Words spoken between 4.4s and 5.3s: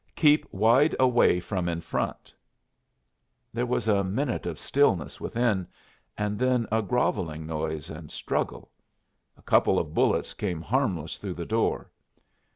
of stillness